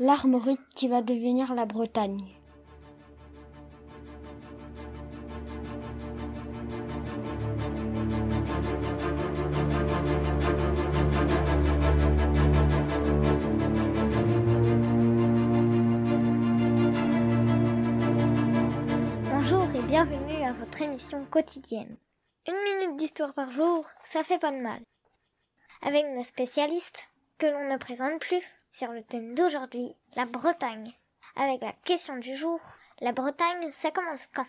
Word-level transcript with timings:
l'Armorique 0.00 0.58
qui 0.74 0.88
va 0.88 1.02
devenir 1.02 1.54
la 1.54 1.66
Bretagne. 1.66 2.18
Bonjour 19.30 19.68
et 19.76 19.82
bienvenue 19.82 20.42
à 20.42 20.52
votre 20.54 20.82
émission 20.82 21.24
quotidienne. 21.26 21.96
Une 22.48 22.80
minute 22.80 22.96
d'histoire 22.96 23.32
par 23.32 23.52
jour, 23.52 23.86
ça 24.04 24.24
fait 24.24 24.40
pas 24.40 24.50
de 24.50 24.56
mal. 24.56 24.80
Avec 25.82 26.04
nos 26.16 26.24
spécialistes, 26.24 27.04
que 27.38 27.46
l'on 27.46 27.70
ne 27.72 27.78
présente 27.78 28.20
plus, 28.20 28.42
sur 28.74 28.90
le 28.90 29.04
thème 29.04 29.36
d'aujourd'hui, 29.36 29.94
la 30.16 30.24
Bretagne. 30.24 30.94
Avec 31.36 31.60
la 31.60 31.72
question 31.84 32.16
du 32.16 32.34
jour, 32.34 32.58
la 33.00 33.12
Bretagne, 33.12 33.70
ça 33.70 33.92
commence 33.92 34.26
quand? 34.34 34.46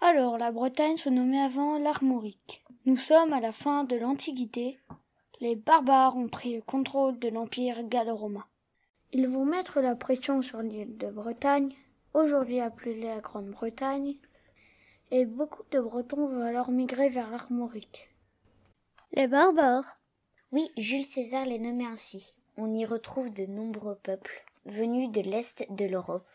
Alors, 0.00 0.38
la 0.38 0.52
Bretagne 0.52 0.96
se 0.96 1.08
nommait 1.08 1.42
avant 1.42 1.78
l'Armorique. 1.78 2.64
Nous 2.86 2.96
sommes 2.96 3.32
à 3.32 3.40
la 3.40 3.50
fin 3.50 3.82
de 3.82 3.96
l'Antiquité. 3.96 4.78
Les 5.40 5.56
barbares 5.56 6.16
ont 6.16 6.28
pris 6.28 6.54
le 6.54 6.62
contrôle 6.62 7.18
de 7.18 7.28
l'Empire 7.28 7.82
gallo-romain. 7.82 8.46
Ils 9.10 9.28
vont 9.28 9.44
mettre 9.44 9.80
la 9.80 9.96
pression 9.96 10.40
sur 10.40 10.62
l'île 10.62 10.96
de 10.96 11.10
Bretagne, 11.10 11.74
aujourd'hui 12.14 12.60
appelée 12.60 13.00
la 13.00 13.18
Grande-Bretagne, 13.18 14.14
et 15.10 15.24
beaucoup 15.24 15.64
de 15.72 15.80
Bretons 15.80 16.28
vont 16.28 16.46
alors 16.46 16.70
migrer 16.70 17.08
vers 17.08 17.32
l'Armorique. 17.32 18.10
Les 19.12 19.26
barbares? 19.26 19.98
Oui, 20.52 20.70
Jules 20.76 21.04
César 21.04 21.46
les 21.46 21.58
nommait 21.58 21.84
ainsi. 21.84 22.38
On 22.58 22.74
y 22.74 22.84
retrouve 22.84 23.32
de 23.32 23.46
nombreux 23.46 23.96
peuples 23.96 24.44
venus 24.66 25.10
de 25.10 25.22
l'est 25.22 25.66
de 25.70 25.86
l'Europe 25.86 26.28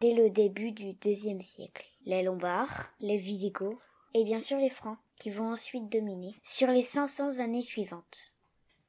dès 0.00 0.14
le 0.14 0.30
début 0.30 0.72
du 0.72 0.94
deuxième 0.94 1.42
siècle. 1.42 1.86
Les 2.06 2.22
Lombards, 2.22 2.90
les 3.00 3.18
Visigoths 3.18 3.78
et 4.14 4.24
bien 4.24 4.40
sûr 4.40 4.56
les 4.58 4.70
Francs 4.70 4.96
qui 5.18 5.28
vont 5.28 5.52
ensuite 5.52 5.90
dominer 5.92 6.34
sur 6.42 6.68
les 6.68 6.82
500 6.82 7.40
années 7.40 7.62
suivantes. 7.62 8.32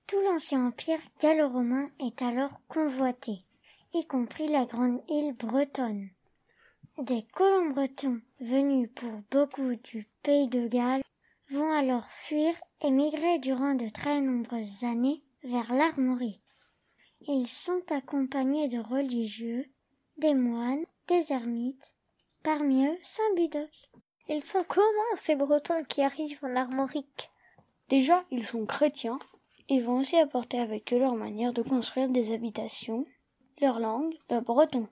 Tout 0.08 0.22
l'ancien 0.22 0.66
empire 0.66 1.00
gallo-romain 1.22 1.90
est 2.00 2.22
alors 2.22 2.62
convoité, 2.70 3.44
y 3.94 4.06
compris 4.06 4.48
la 4.48 4.66
grande 4.66 5.02
île 5.10 5.34
bretonne. 5.34 6.10
Des 6.98 7.24
colons 7.34 7.72
bretons 7.72 8.22
venus 8.40 8.90
pour 8.96 9.12
beaucoup 9.30 9.76
du 9.76 10.08
pays 10.24 10.48
de 10.48 10.68
Galles 10.68 11.04
vont 11.50 11.72
alors 11.72 12.06
fuir 12.26 12.54
et 12.82 12.92
migrer 12.92 13.40
durant 13.40 13.76
de 13.76 13.90
très 13.90 14.22
nombreuses 14.22 14.84
années 14.84 15.22
vers 15.44 15.74
l'Armorique. 15.74 16.42
Ils 17.28 17.48
sont 17.48 17.84
accompagnés 17.92 18.68
de 18.68 18.80
religieux, 18.80 19.66
des 20.18 20.34
moines, 20.34 20.84
des 21.08 21.32
ermites, 21.32 21.94
parmi 22.42 22.88
eux 22.88 22.98
Saint 23.04 23.36
Budoc. 23.36 23.70
Ils 24.28 24.44
sont 24.44 24.64
comment 24.68 25.16
ces 25.18 25.36
Bretons 25.36 25.84
qui 25.84 26.02
arrivent 26.02 26.40
en 26.42 26.56
Armorique? 26.56 27.30
Déjà, 27.90 28.26
ils 28.32 28.46
sont 28.46 28.66
chrétiens. 28.66 29.20
Ils 29.70 29.84
vont 29.84 30.00
aussi 30.00 30.18
apporter 30.18 30.60
avec 30.60 30.92
eux 30.94 30.98
leur 30.98 31.14
manière 31.14 31.54
de 31.54 31.62
construire 31.62 32.10
des 32.10 32.34
habitations, 32.34 33.06
leur 33.60 33.80
langue, 33.80 34.18
leur 34.32 34.42
breton. 34.42 34.88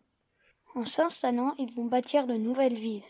En 0.75 0.85
s'installant, 0.85 1.55
ils 1.57 1.73
vont 1.73 1.85
bâtir 1.85 2.27
de 2.27 2.35
nouvelles 2.35 2.75
villes. 2.75 3.03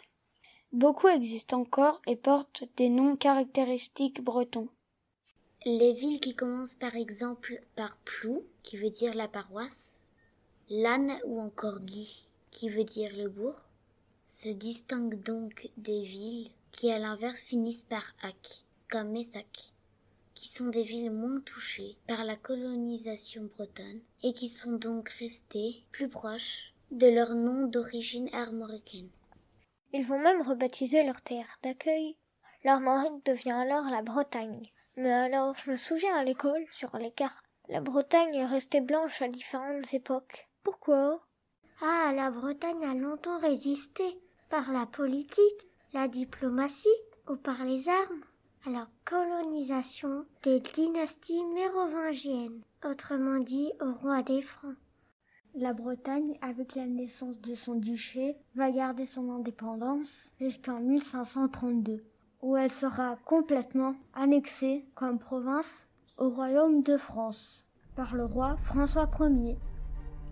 Beaucoup 0.71 1.09
existent 1.09 1.59
encore 1.59 2.01
et 2.07 2.15
portent 2.15 2.63
des 2.77 2.87
noms 2.87 3.17
caractéristiques 3.17 4.23
bretons. 4.23 4.69
Les 5.65 5.91
villes 5.91 6.21
qui 6.21 6.35
commencent 6.35 6.75
par 6.75 6.95
exemple 6.95 7.61
par 7.75 7.97
Plou, 8.05 8.45
qui 8.63 8.77
veut 8.77 8.89
dire 8.89 9.13
la 9.13 9.27
paroisse, 9.27 10.05
Lannes 10.69 11.19
ou 11.25 11.41
encore 11.41 11.81
Guy, 11.81 12.29
qui 12.49 12.69
veut 12.69 12.85
dire 12.85 13.11
le 13.17 13.27
bourg, 13.27 13.59
se 14.25 14.47
distinguent 14.47 15.21
donc 15.21 15.69
des 15.75 16.01
villes 16.03 16.49
qui 16.71 16.89
à 16.91 16.97
l'inverse 16.97 17.41
finissent 17.41 17.83
par 17.83 18.15
Ac, 18.21 18.63
comme 18.89 19.09
Messac, 19.09 19.73
qui 20.33 20.47
sont 20.47 20.69
des 20.69 20.83
villes 20.83 21.11
moins 21.11 21.41
touchées 21.41 21.97
par 22.07 22.23
la 22.23 22.37
colonisation 22.37 23.49
bretonne 23.53 23.99
et 24.23 24.31
qui 24.31 24.47
sont 24.47 24.77
donc 24.77 25.09
restées 25.09 25.83
plus 25.91 26.07
proches 26.07 26.73
de 26.91 27.07
leur 27.07 27.35
nom 27.35 27.67
d'origine 27.67 28.29
armoricaine. 28.31 29.09
Ils 29.91 30.05
vont 30.05 30.21
même 30.21 30.41
rebaptiser 30.41 31.03
leur 31.03 31.21
terre 31.21 31.59
d'accueil. 31.63 32.15
L'Armorique 32.63 33.25
devient 33.25 33.51
alors 33.51 33.89
la 33.89 34.03
Bretagne. 34.03 34.71
Mais 34.97 35.11
alors, 35.11 35.55
je 35.55 35.71
me 35.71 35.75
souviens 35.75 36.15
à 36.15 36.23
l'école, 36.23 36.65
sur 36.71 36.95
les 36.97 37.11
cartes, 37.11 37.45
la 37.69 37.81
Bretagne 37.81 38.33
est 38.35 38.45
restée 38.45 38.81
blanche 38.81 39.21
à 39.21 39.27
différentes 39.27 39.93
époques. 39.93 40.47
Pourquoi? 40.63 41.19
Ah, 41.81 42.11
la 42.15 42.31
Bretagne 42.31 42.83
a 42.83 42.93
longtemps 42.93 43.39
résisté 43.39 44.03
par 44.49 44.71
la 44.71 44.85
politique, 44.85 45.69
la 45.93 46.07
diplomatie 46.07 46.87
ou 47.29 47.35
par 47.35 47.63
les 47.63 47.87
armes 47.87 48.23
à 48.65 48.71
la 48.71 48.87
colonisation 49.05 50.25
des 50.43 50.59
dynasties 50.59 51.45
mérovingiennes, 51.53 52.61
autrement 52.83 53.39
dit 53.39 53.71
au 53.79 53.93
roi 53.93 54.23
des 54.23 54.41
Francs. 54.41 54.75
La 55.55 55.73
Bretagne, 55.73 56.37
avec 56.41 56.75
la 56.75 56.85
naissance 56.85 57.39
de 57.39 57.55
son 57.55 57.75
duché, 57.75 58.35
va 58.55 58.71
garder 58.71 59.05
son 59.05 59.31
indépendance 59.31 60.29
jusqu'en 60.39 60.79
1532, 60.79 62.03
où 62.41 62.55
elle 62.57 62.71
sera 62.71 63.17
complètement 63.25 63.95
annexée 64.13 64.85
comme 64.95 65.19
province 65.19 65.65
au 66.17 66.29
royaume 66.29 66.83
de 66.83 66.97
France 66.97 67.65
par 67.95 68.15
le 68.15 68.25
roi 68.25 68.55
François 68.63 69.09
Ier. 69.19 69.57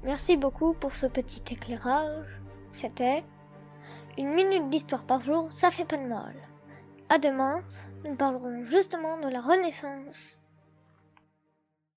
Merci 0.03 0.37
beaucoup 0.37 0.73
pour 0.73 0.95
ce 0.95 1.05
petit 1.05 1.43
éclairage. 1.53 2.41
C'était 2.73 3.23
une 4.17 4.33
minute 4.33 4.69
d'histoire 4.69 5.03
par 5.03 5.21
jour, 5.21 5.51
ça 5.51 5.71
fait 5.71 5.85
pas 5.85 5.97
de 5.97 6.07
mal. 6.07 6.35
À 7.09 7.17
demain, 7.17 7.61
nous 8.03 8.15
parlerons 8.15 8.65
justement 8.65 9.17
de 9.19 9.27
la 9.27 9.41
Renaissance. 9.41 10.37